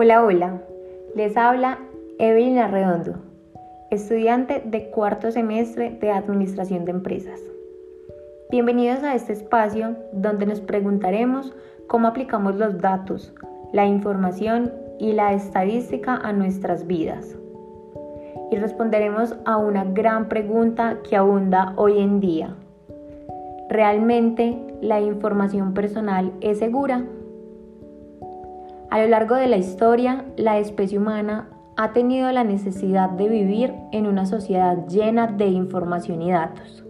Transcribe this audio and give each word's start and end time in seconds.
Hola, 0.00 0.24
hola. 0.24 0.62
Les 1.16 1.36
habla 1.36 1.80
Evelyn 2.20 2.58
Arredondo, 2.58 3.14
estudiante 3.90 4.62
de 4.64 4.90
cuarto 4.90 5.32
semestre 5.32 5.90
de 5.90 6.12
Administración 6.12 6.84
de 6.84 6.92
Empresas. 6.92 7.40
Bienvenidos 8.48 9.02
a 9.02 9.16
este 9.16 9.32
espacio 9.32 9.96
donde 10.12 10.46
nos 10.46 10.60
preguntaremos 10.60 11.52
cómo 11.88 12.06
aplicamos 12.06 12.54
los 12.54 12.78
datos, 12.78 13.34
la 13.72 13.86
información 13.86 14.72
y 15.00 15.14
la 15.14 15.32
estadística 15.32 16.14
a 16.14 16.32
nuestras 16.32 16.86
vidas. 16.86 17.36
Y 18.52 18.56
responderemos 18.56 19.34
a 19.46 19.56
una 19.56 19.82
gran 19.82 20.28
pregunta 20.28 20.98
que 21.02 21.16
abunda 21.16 21.72
hoy 21.74 21.98
en 21.98 22.20
día. 22.20 22.54
¿Realmente 23.68 24.56
la 24.80 25.00
información 25.00 25.74
personal 25.74 26.32
es 26.40 26.60
segura? 26.60 27.04
A 28.90 29.02
lo 29.02 29.08
largo 29.08 29.34
de 29.34 29.48
la 29.48 29.58
historia, 29.58 30.24
la 30.38 30.58
especie 30.58 30.96
humana 30.96 31.50
ha 31.76 31.92
tenido 31.92 32.32
la 32.32 32.42
necesidad 32.42 33.10
de 33.10 33.28
vivir 33.28 33.74
en 33.92 34.06
una 34.06 34.24
sociedad 34.24 34.86
llena 34.86 35.26
de 35.26 35.46
información 35.48 36.22
y 36.22 36.32
datos, 36.32 36.84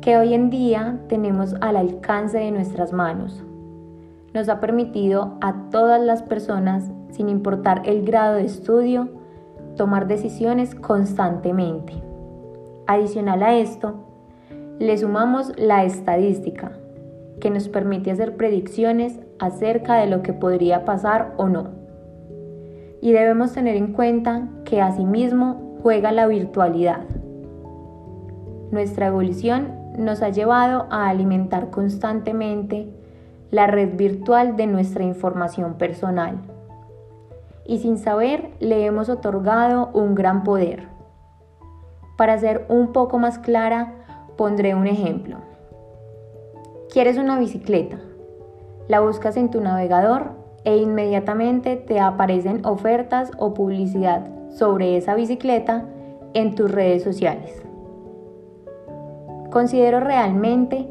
que 0.00 0.18
hoy 0.18 0.34
en 0.34 0.50
día 0.50 0.98
tenemos 1.08 1.54
al 1.60 1.76
alcance 1.76 2.38
de 2.38 2.50
nuestras 2.50 2.92
manos. 2.92 3.44
Nos 4.34 4.48
ha 4.48 4.58
permitido 4.58 5.38
a 5.40 5.70
todas 5.70 6.00
las 6.00 6.24
personas, 6.24 6.90
sin 7.10 7.28
importar 7.28 7.82
el 7.84 8.04
grado 8.04 8.34
de 8.34 8.46
estudio, 8.46 9.08
tomar 9.76 10.08
decisiones 10.08 10.74
constantemente. 10.74 12.02
Adicional 12.88 13.44
a 13.44 13.54
esto, 13.54 13.94
le 14.80 14.98
sumamos 14.98 15.52
la 15.56 15.84
estadística, 15.84 16.72
que 17.40 17.50
nos 17.50 17.68
permite 17.68 18.10
hacer 18.10 18.36
predicciones 18.36 19.18
acerca 19.38 19.96
de 19.96 20.06
lo 20.06 20.22
que 20.22 20.32
podría 20.32 20.84
pasar 20.84 21.34
o 21.36 21.48
no. 21.48 21.70
Y 23.00 23.12
debemos 23.12 23.52
tener 23.52 23.76
en 23.76 23.92
cuenta 23.92 24.48
que 24.64 24.80
asimismo 24.80 25.78
juega 25.82 26.12
la 26.12 26.26
virtualidad. 26.26 27.00
Nuestra 28.70 29.06
evolución 29.06 29.74
nos 29.98 30.22
ha 30.22 30.28
llevado 30.28 30.86
a 30.90 31.08
alimentar 31.08 31.70
constantemente 31.70 32.94
la 33.50 33.66
red 33.66 33.96
virtual 33.96 34.56
de 34.56 34.66
nuestra 34.66 35.02
información 35.04 35.74
personal. 35.74 36.38
Y 37.66 37.78
sin 37.78 37.98
saber 37.98 38.50
le 38.60 38.84
hemos 38.84 39.08
otorgado 39.08 39.90
un 39.92 40.14
gran 40.14 40.44
poder. 40.44 40.88
Para 42.16 42.38
ser 42.38 42.66
un 42.68 42.92
poco 42.92 43.18
más 43.18 43.38
clara, 43.38 43.94
pondré 44.36 44.74
un 44.74 44.86
ejemplo. 44.86 45.49
¿Quieres 46.92 47.18
una 47.18 47.38
bicicleta? 47.38 48.00
La 48.88 48.98
buscas 48.98 49.36
en 49.36 49.48
tu 49.48 49.60
navegador 49.60 50.32
e 50.64 50.76
inmediatamente 50.76 51.76
te 51.76 52.00
aparecen 52.00 52.66
ofertas 52.66 53.30
o 53.38 53.54
publicidad 53.54 54.26
sobre 54.48 54.96
esa 54.96 55.14
bicicleta 55.14 55.84
en 56.34 56.56
tus 56.56 56.68
redes 56.68 57.04
sociales. 57.04 57.62
Considero 59.52 60.00
realmente 60.00 60.88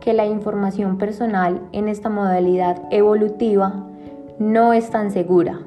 que 0.00 0.14
la 0.14 0.24
información 0.24 0.96
personal 0.96 1.60
en 1.72 1.86
esta 1.88 2.08
modalidad 2.08 2.80
evolutiva 2.90 3.90
no 4.38 4.72
es 4.72 4.88
tan 4.88 5.10
segura. 5.10 5.60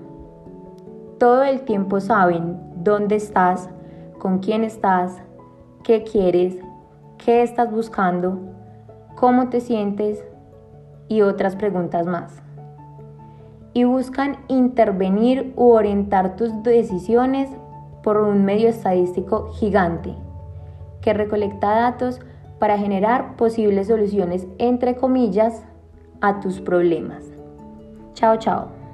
Todo 1.20 1.44
el 1.44 1.62
tiempo 1.62 2.00
saben 2.00 2.60
dónde 2.78 3.18
estás, 3.18 3.70
con 4.18 4.40
quién 4.40 4.64
estás, 4.64 5.22
qué 5.84 6.02
quieres, 6.02 6.58
qué 7.24 7.44
estás 7.44 7.72
buscando 7.72 8.55
cómo 9.16 9.50
te 9.50 9.62
sientes 9.62 10.24
y 11.08 11.22
otras 11.22 11.56
preguntas 11.56 12.06
más. 12.06 12.42
Y 13.74 13.84
buscan 13.84 14.38
intervenir 14.48 15.54
u 15.56 15.72
orientar 15.72 16.36
tus 16.36 16.64
decisiones 16.64 17.50
por 18.04 18.18
un 18.18 18.46
medio 18.46 18.70
estadístico 18.70 19.52
gigante 19.54 20.16
que 21.02 21.14
recolecta 21.14 21.70
datos 21.70 22.20
para 22.60 22.78
generar 22.78 23.36
posibles 23.36 23.88
soluciones, 23.88 24.48
entre 24.58 24.96
comillas, 24.96 25.64
a 26.22 26.40
tus 26.40 26.62
problemas. 26.62 27.24
Chao, 28.14 28.38
chao. 28.38 28.85